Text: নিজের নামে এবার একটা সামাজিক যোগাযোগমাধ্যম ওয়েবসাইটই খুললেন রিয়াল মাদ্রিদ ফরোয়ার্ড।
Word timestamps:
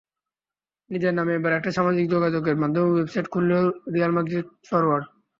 নিজের 0.89 1.13
নামে 1.15 1.31
এবার 1.35 1.53
একটা 1.53 1.71
সামাজিক 1.77 2.05
যোগাযোগমাধ্যম 2.09 2.85
ওয়েবসাইটই 2.87 3.31
খুললেন 3.33 3.63
রিয়াল 3.93 4.11
মাদ্রিদ 4.15 4.47
ফরোয়ার্ড। 4.69 5.05